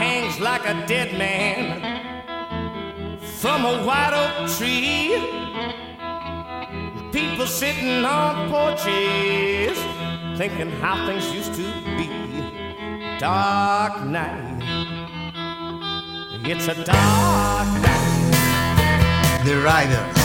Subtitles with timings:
[0.00, 1.80] hangs like a dead man
[3.40, 5.14] from a white oak tree.
[7.12, 9.78] People sitting on porches
[10.36, 12.08] thinking how things used to be.
[13.18, 14.62] Dark night.
[16.44, 18.14] It's a dark night.
[19.44, 20.18] The Riders,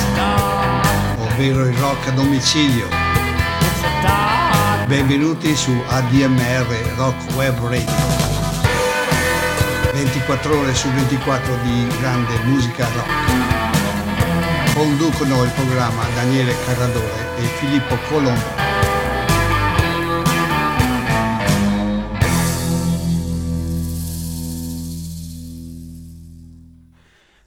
[1.19, 2.87] ovvero il rock a domicilio.
[2.87, 8.28] It's a dark Benvenuti su ADMR Rock Web Radio.
[10.29, 14.75] 24 ore su 24 di grande musica rock.
[14.75, 18.67] Conducono il programma Daniele Carradore e Filippo Colombo.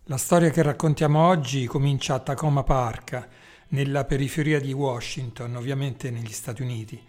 [0.06, 3.28] La storia che raccontiamo oggi comincia a Tacoma Park,
[3.68, 7.00] nella periferia di Washington, ovviamente negli Stati Uniti.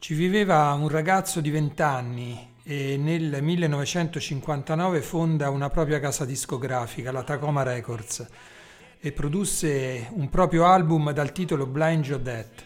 [0.00, 7.12] Ci viveva un ragazzo di 20 anni e nel 1959 fonda una propria casa discografica,
[7.12, 8.26] la Tacoma Records,
[8.98, 12.64] e produsse un proprio album dal titolo Blind Joe Death.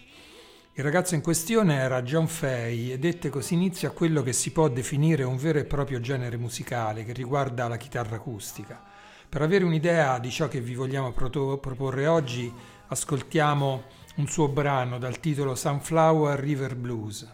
[0.74, 4.68] Il ragazzo in questione era John Fay e dette così inizia quello che si può
[4.68, 8.80] definire un vero e proprio genere musicale che riguarda la chitarra acustica.
[9.28, 12.52] Per avere un'idea di ciò che vi vogliamo proto- proporre oggi,
[12.86, 13.83] ascoltiamo
[14.14, 17.27] un suo brano dal titolo Sunflower River Blues.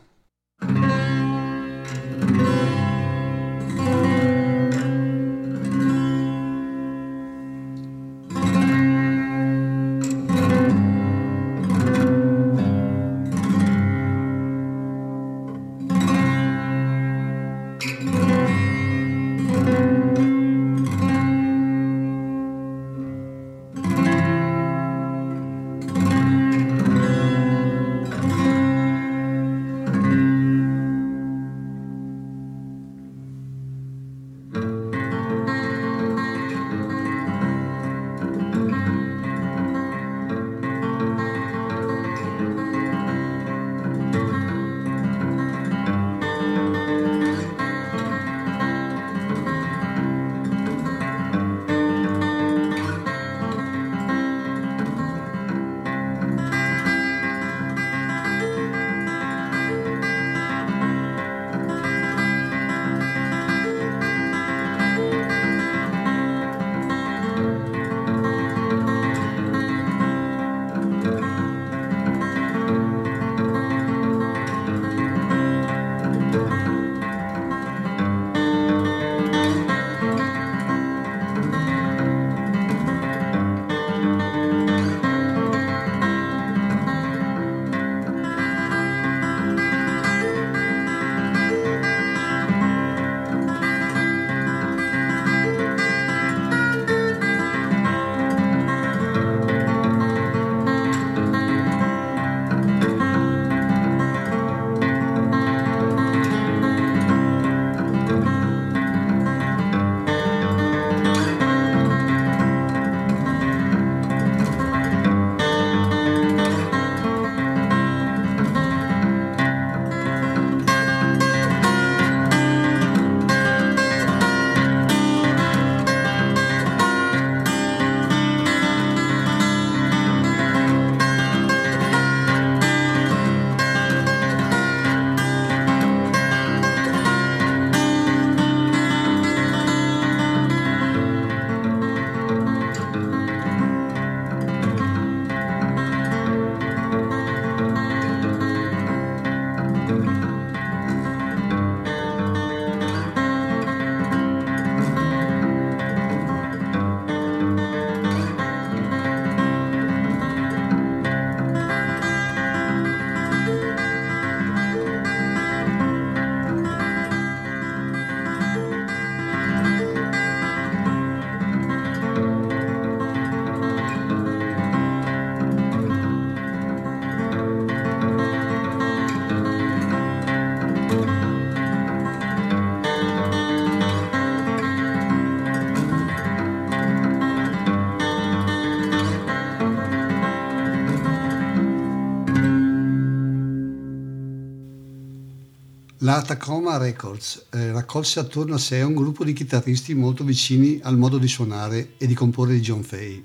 [196.15, 200.97] La Tacoma Records eh, raccolse attorno a sé un gruppo di chitarristi molto vicini al
[200.97, 203.25] modo di suonare e di comporre di John Fay.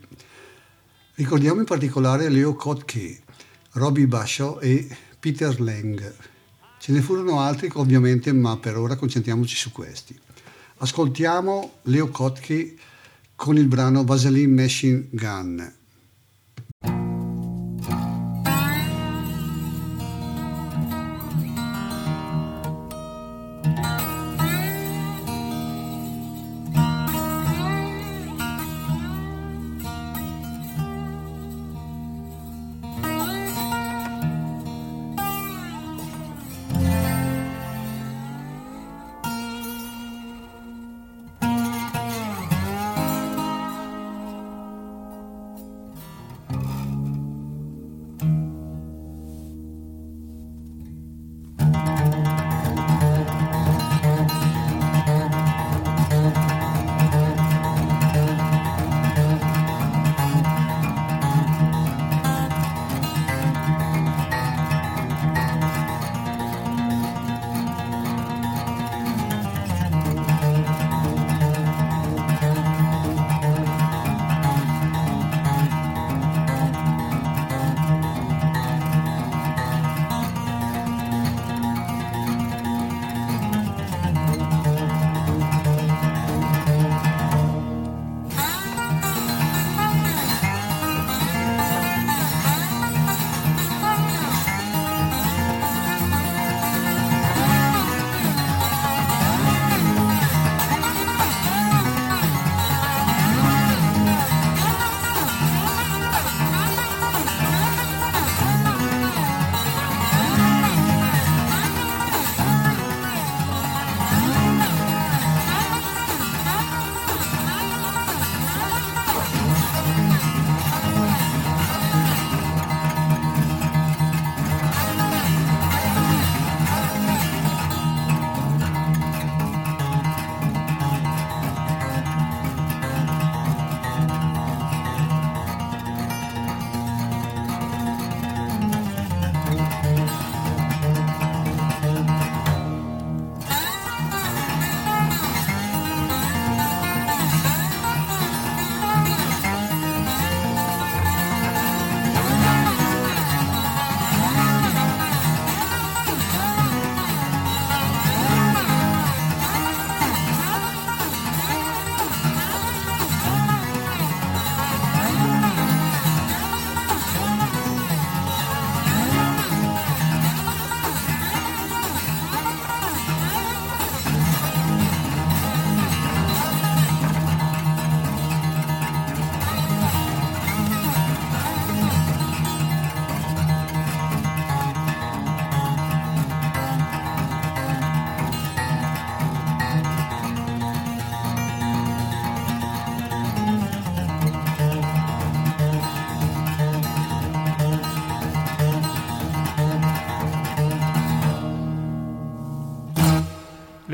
[1.13, 3.21] Ricordiamo in particolare Leo Kotke,
[3.73, 4.87] Robbie Basho e
[5.19, 6.15] Peter Lang.
[6.79, 10.19] Ce ne furono altri ovviamente, ma per ora concentriamoci su questi.
[10.77, 12.75] Ascoltiamo Leo Kotke
[13.35, 15.78] con il brano Vaseline Machine Gun.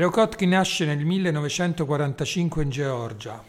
[0.06, 3.42] Leo Kotky nasce nel 1945 in Georgia.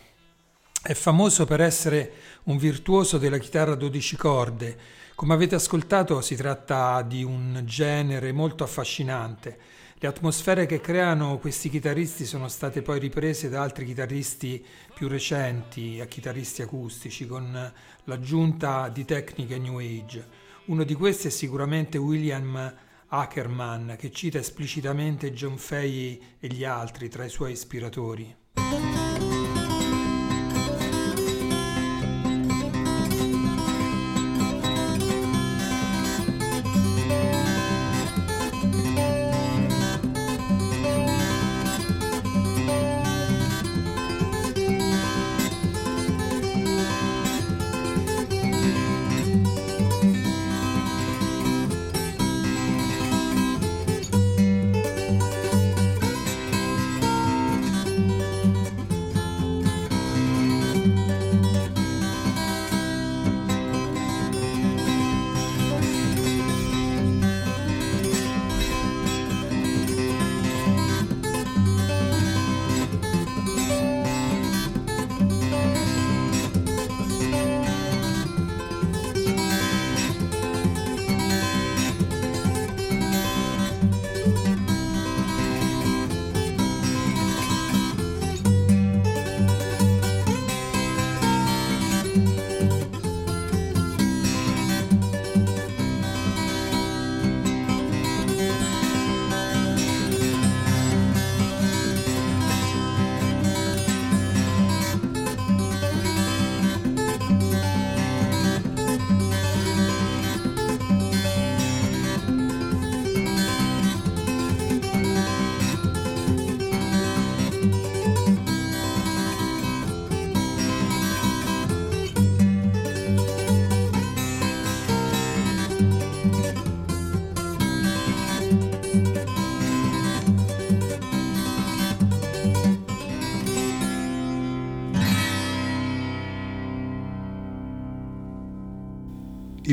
[0.81, 2.11] È famoso per essere
[2.45, 4.77] un virtuoso della chitarra a 12 corde.
[5.13, 9.59] Come avete ascoltato si tratta di un genere molto affascinante.
[9.99, 15.99] Le atmosfere che creano questi chitarristi sono state poi riprese da altri chitarristi più recenti,
[16.01, 17.71] a chitarristi acustici, con
[18.05, 20.27] l'aggiunta di tecniche New Age.
[20.65, 22.73] Uno di questi è sicuramente William
[23.07, 28.35] Ackerman, che cita esplicitamente John Fay e gli altri tra i suoi ispiratori.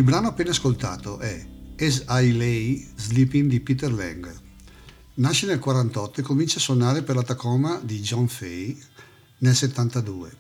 [0.05, 1.47] Il brano appena ascoltato è
[1.79, 4.27] As I Lay Sleeping di Peter Lang.
[5.15, 8.79] Nasce nel 1948 e comincia a suonare per la Tacoma di John Fay
[9.39, 10.37] nel 72.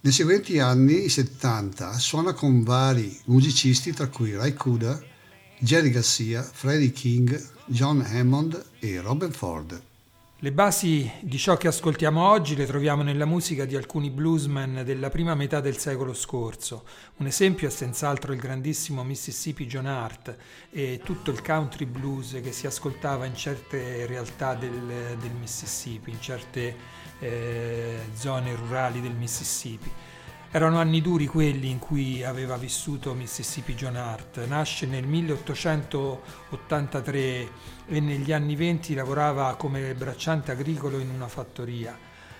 [0.00, 4.98] Nei seguenti anni 70 suona con vari musicisti tra cui Ray Kuda,
[5.58, 9.87] Jerry Garcia, Freddie King, John Hammond e Robin Ford.
[10.40, 15.10] Le basi di ciò che ascoltiamo oggi le troviamo nella musica di alcuni bluesmen della
[15.10, 16.84] prima metà del secolo scorso.
[17.16, 20.36] Un esempio è senz'altro il grandissimo Mississippi John Hart
[20.70, 26.20] e tutto il country blues che si ascoltava in certe realtà del, del Mississippi, in
[26.20, 26.76] certe
[27.18, 29.90] eh, zone rurali del Mississippi.
[30.50, 34.46] Erano anni duri quelli in cui aveva vissuto Mississippi John Hart.
[34.46, 37.48] Nasce nel 1883
[37.86, 41.94] e negli anni 20 lavorava come bracciante agricolo in una fattoria.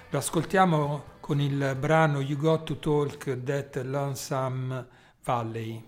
[0.09, 4.87] Lo ascoltiamo con il brano You Got to Talk That Lonesome
[5.23, 5.85] Valley.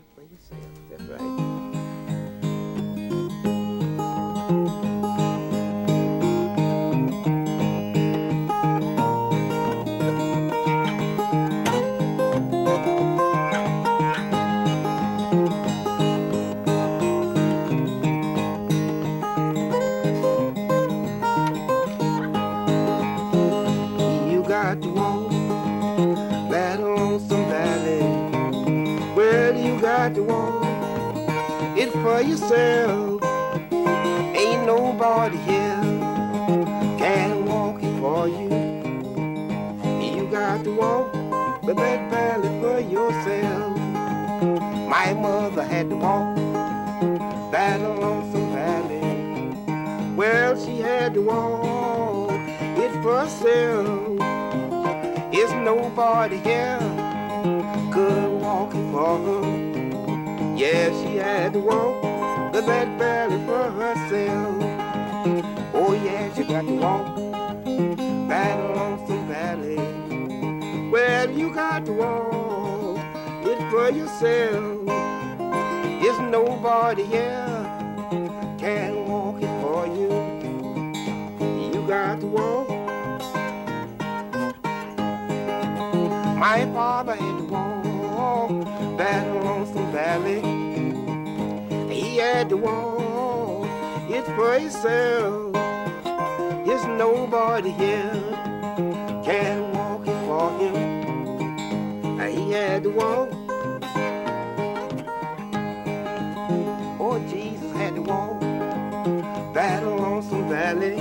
[32.50, 33.23] Yourself.
[34.35, 35.80] Ain't nobody here
[36.99, 38.50] can walk it for you.
[40.00, 41.12] You got to walk
[41.62, 43.78] the bed valley for yourself.
[44.88, 46.37] My mother had to walk
[47.52, 50.16] that lonesome valley.
[50.16, 54.09] Well, she had to walk it for herself.
[55.33, 56.78] Is nobody here
[57.92, 60.57] could walk it for her.
[60.57, 62.10] Yeah, she had to walk
[62.61, 64.62] the bed valley for herself.
[65.73, 67.17] Oh yeah, she got to walk
[68.29, 69.76] that lonesome valley.
[70.90, 72.99] Well, you got to walk
[73.47, 74.87] it for yourself.
[76.02, 77.47] There's nobody here
[78.59, 80.11] can walk it for you.
[81.73, 82.69] You got to walk.
[86.37, 90.50] My father had to walk that lonesome valley
[92.61, 95.52] had to walk it for himself.
[96.67, 98.12] There's nobody here
[99.25, 101.00] can walk it for him.
[102.31, 103.31] He had to walk.
[107.00, 108.40] Oh, Jesus had to walk
[109.55, 110.97] that lonesome valley.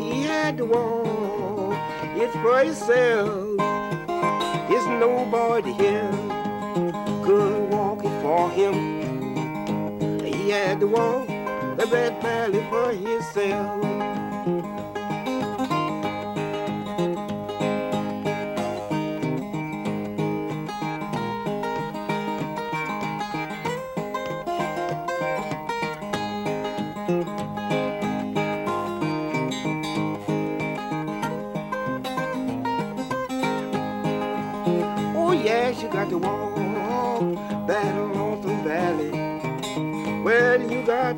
[0.00, 1.76] He had to walk
[2.16, 3.56] it for himself.
[4.68, 6.10] There's nobody here
[7.24, 8.93] could walk it for him
[10.54, 13.93] had to walk the Red Valley for himself.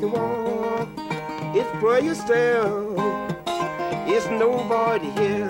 [0.01, 0.89] You got to walk
[1.55, 2.97] it for yourself.
[4.07, 5.47] It's nobody here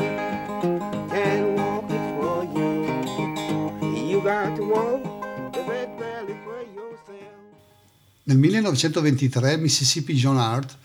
[1.10, 4.08] can walk it for you.
[4.08, 5.16] You got to walk.
[8.24, 10.78] Nel 1923 Mississippi John Hart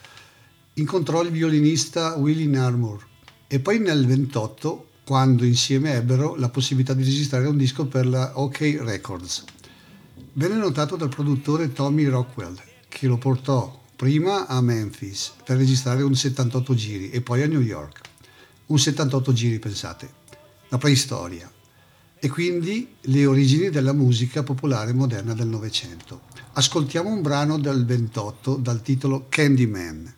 [0.75, 3.04] incontrò il violinista Willie Narmore
[3.49, 8.38] e poi nel 28 quando insieme ebbero la possibilità di registrare un disco per la
[8.38, 9.45] OK Records.
[10.35, 12.54] Venne notato dal produttore Tommy Rockwell,
[12.92, 17.61] che lo portò prima a Memphis per registrare un 78 giri e poi a New
[17.61, 18.00] York.
[18.66, 20.12] Un 78 giri, pensate,
[20.68, 21.50] la preistoria.
[22.18, 26.22] E quindi le origini della musica popolare moderna del Novecento.
[26.52, 30.14] Ascoltiamo un brano del 28 dal titolo Candyman.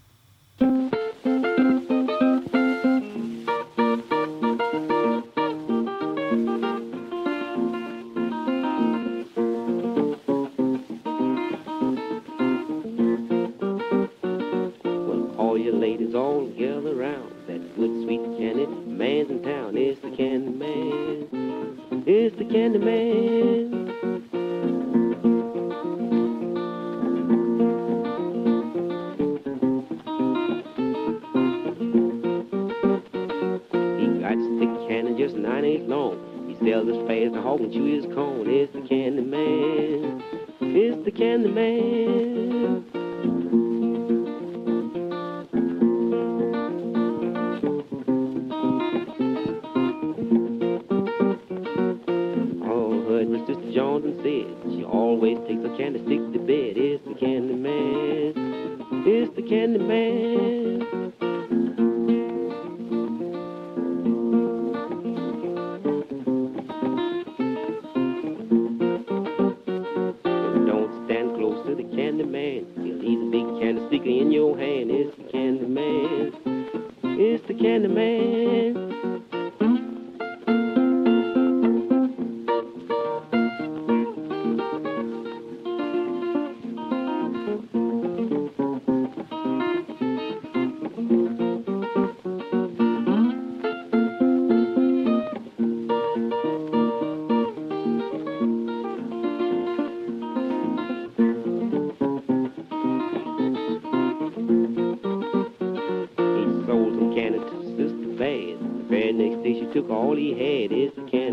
[107.15, 107.93] can of two slips.
[107.93, 110.73] The very next day she took all he had.
[110.73, 111.24] Is a can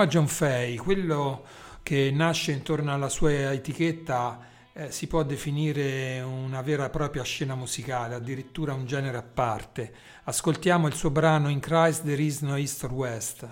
[0.00, 1.44] chiama John Fay, quello
[1.82, 4.40] che nasce intorno alla sua etichetta
[4.72, 9.92] eh, si può definire una vera e propria scena musicale, addirittura un genere a parte.
[10.24, 13.46] Ascoltiamo il suo brano In Christ There Is No East or West.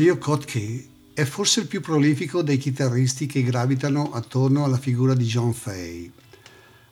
[0.00, 5.26] Leo Kottke è forse il più prolifico dei chitarristi che gravitano attorno alla figura di
[5.26, 6.10] John Fay.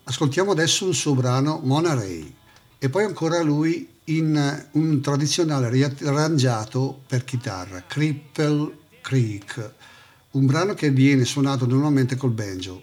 [0.04, 2.30] Ascoltiamo adesso un suo brano Mona Ray
[2.78, 9.72] e poi ancora lui in un tradizionale riarrangiato per chitarra, Cripple Creek,
[10.32, 12.82] un brano che viene suonato normalmente col banjo.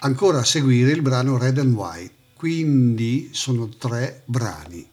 [0.00, 4.89] Ancora a seguire il brano Red and White, quindi sono tre brani.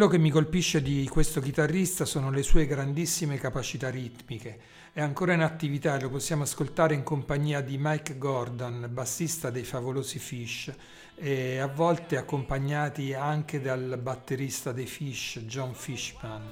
[0.00, 4.58] Quello che mi colpisce di questo chitarrista sono le sue grandissime capacità ritmiche.
[4.94, 9.62] È ancora in attività e lo possiamo ascoltare in compagnia di Mike Gordon, bassista dei
[9.62, 10.72] favolosi Fish,
[11.16, 16.50] e a volte accompagnati anche dal batterista dei Fish, John Fishman.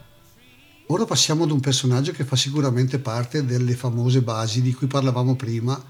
[0.88, 5.36] Ora passiamo ad un personaggio che fa sicuramente parte delle famose basi di cui parlavamo
[5.36, 5.82] prima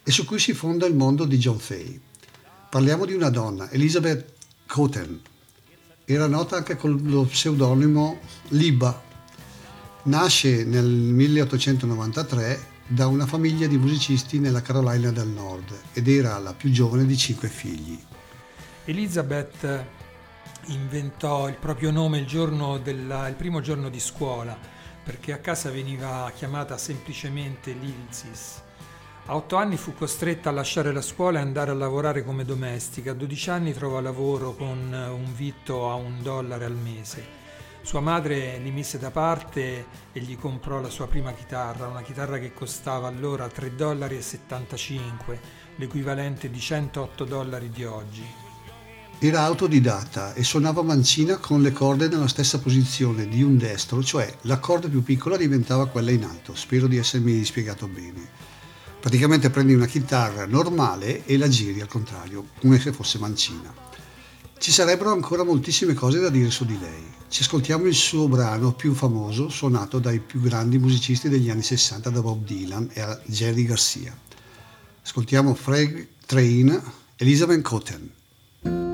[0.00, 2.00] e su cui si fonda il mondo di John Fay.
[2.70, 4.32] Parliamo di una donna, Elizabeth
[4.68, 5.20] Cotten,
[6.06, 9.02] era nota anche con lo pseudonimo Liba.
[10.04, 16.52] Nasce nel 1893 da una famiglia di musicisti nella Carolina del Nord ed era la
[16.52, 17.98] più giovane di cinque figli.
[18.84, 19.84] Elizabeth
[20.66, 24.56] inventò il proprio nome il, della, il primo giorno di scuola
[25.02, 28.63] perché a casa veniva chiamata semplicemente Lilsis
[29.26, 33.12] a otto anni fu costretta a lasciare la scuola e andare a lavorare come domestica.
[33.12, 37.42] A 12 anni trovò lavoro con un vitto a un dollaro al mese.
[37.80, 42.38] Sua madre li mise da parte e gli comprò la sua prima chitarra, una chitarra
[42.38, 44.20] che costava allora 3,75 dollari,
[45.76, 48.24] l'equivalente di 108 dollari di oggi.
[49.18, 54.30] Era autodidatta e suonava mancina con le corde nella stessa posizione di un destro, cioè
[54.42, 56.54] la corda più piccola diventava quella in alto.
[56.54, 58.43] Spero di essermi spiegato bene.
[59.04, 63.70] Praticamente prendi una chitarra normale e la giri al contrario, come se fosse mancina.
[64.56, 67.12] Ci sarebbero ancora moltissime cose da dire su di lei.
[67.28, 72.08] Ci ascoltiamo il suo brano più famoso, suonato dai più grandi musicisti degli anni 60,
[72.08, 74.16] da Bob Dylan e a Jerry Garcia.
[75.02, 76.82] Ascoltiamo Fred Train,
[77.16, 78.93] Elizabeth Cotten.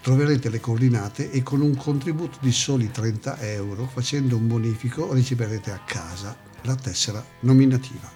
[0.02, 5.70] Troverete le coordinate e con un contributo di soli 30 euro, facendo un bonifico, riceverete
[5.70, 8.10] a casa la tessera nominativa.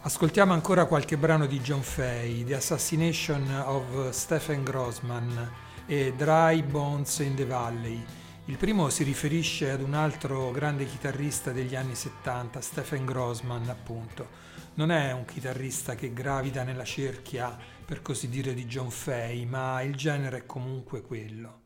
[0.00, 5.50] Ascoltiamo ancora qualche brano di John Fay, The Assassination of Stephen Grossman
[5.86, 8.04] e Dry Bones in the Valley.
[8.46, 14.45] Il primo si riferisce ad un altro grande chitarrista degli anni 70, Stephen Grossman appunto.
[14.76, 19.80] Non è un chitarrista che gravita nella cerchia, per così dire, di John Fay, ma
[19.80, 21.65] il genere è comunque quello.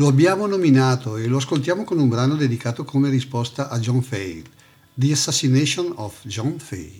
[0.00, 4.42] Lo abbiamo nominato e lo ascoltiamo con un brano dedicato come risposta a John Fay,
[4.94, 6.99] The Assassination of John Fay.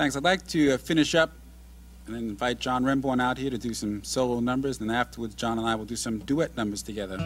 [0.00, 0.16] Thanks.
[0.16, 1.30] I'd like to uh, finish up
[2.06, 4.80] and then invite John Remborn out here to do some solo numbers.
[4.80, 7.18] And afterwards, John and I will do some duet numbers together.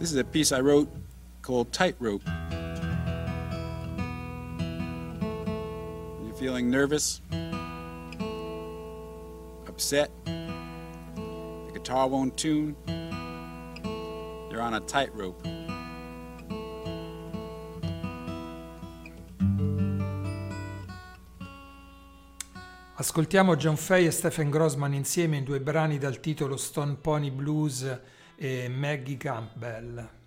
[0.00, 0.88] This is a piece I wrote
[1.42, 2.26] called Tightrope.
[6.24, 7.20] You're feeling nervous,
[9.68, 12.74] upset, the guitar won't tune,
[14.50, 15.46] you're on a tightrope.
[23.00, 27.98] Ascoltiamo John Fay e Stephen Grossman insieme in due brani dal titolo Stone Pony Blues
[28.36, 30.19] e Maggie Campbell.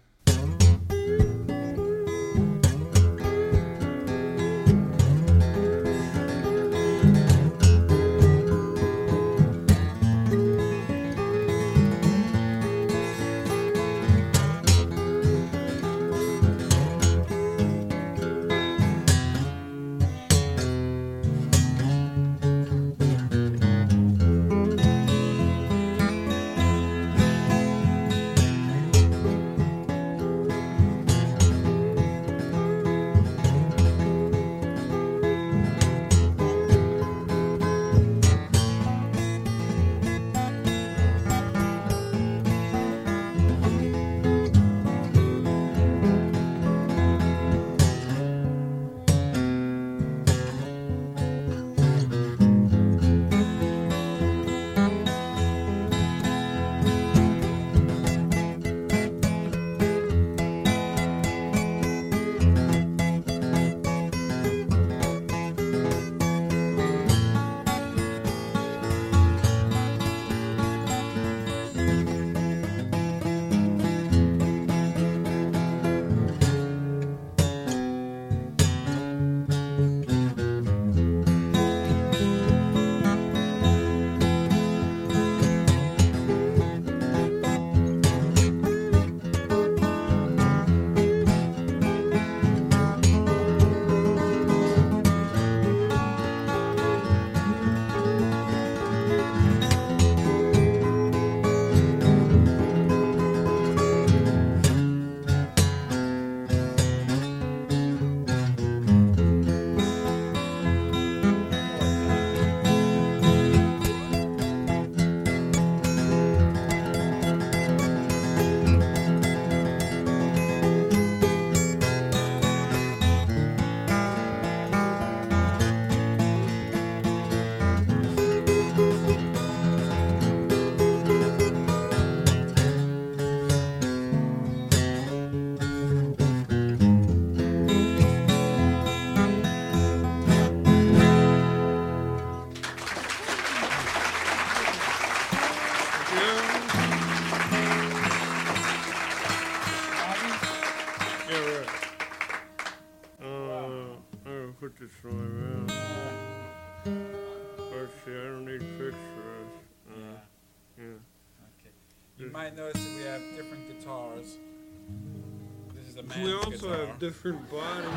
[165.93, 166.85] Is a man's We also guitar.
[166.87, 167.89] have different bodies.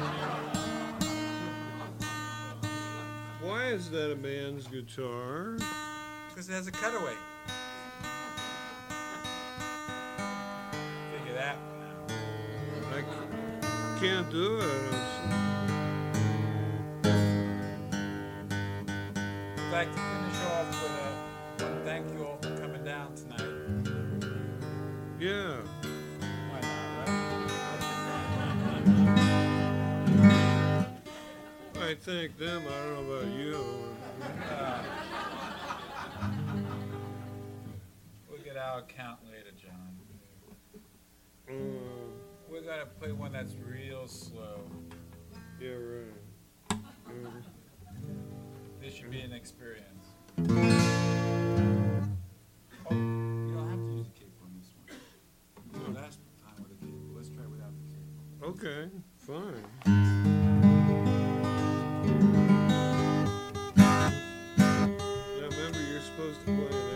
[3.40, 5.56] Why is that a man's guitar?
[6.28, 7.14] Because it has a cutaway.
[11.12, 11.82] Figure that one
[12.92, 13.04] out.
[13.96, 14.92] I can't do it.
[19.58, 19.98] In fact,
[32.06, 32.62] thank them.
[32.68, 33.58] I don't know about you.
[38.30, 39.96] We'll get our account later, John.
[41.48, 41.52] Uh,
[42.48, 44.60] We're gonna play one that's real slow.
[45.60, 46.14] yeah, right.
[46.70, 47.30] Yeah.
[48.80, 50.06] This should be an experience.
[59.28, 59.50] Oh,
[59.86, 60.15] you
[66.46, 66.95] Bueno.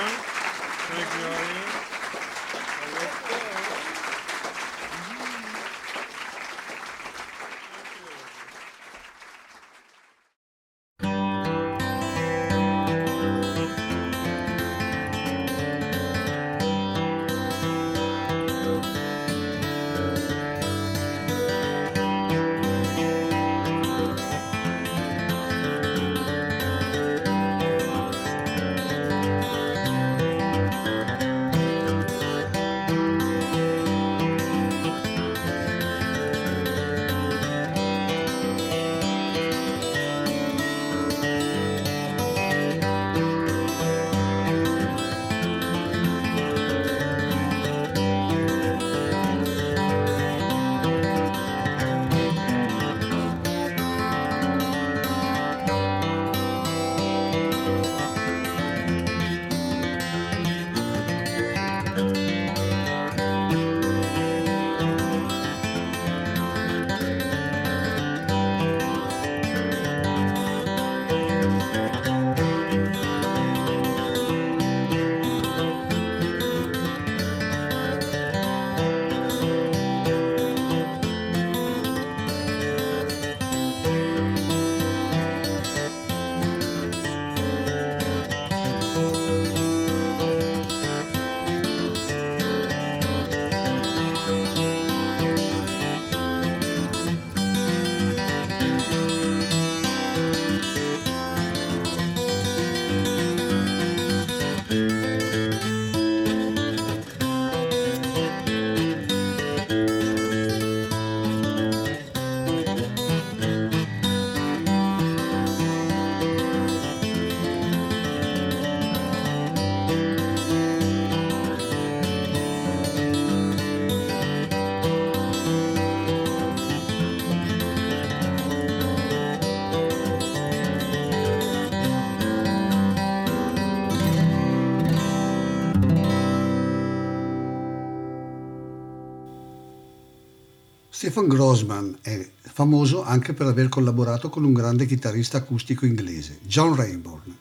[141.01, 146.75] Stefan Grossman è famoso anche per aver collaborato con un grande chitarrista acustico inglese, John
[146.75, 147.37] Rayburn,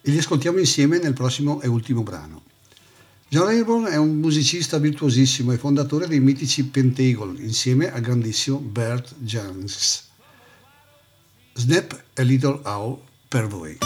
[0.00, 2.44] e li ascoltiamo insieme nel prossimo e ultimo brano.
[3.28, 9.14] John Rayburn è un musicista virtuosissimo e fondatore dei mitici Pentagon insieme al grandissimo Bert
[9.18, 10.04] Jansch.
[11.52, 13.76] Snap a Little Owl per voi.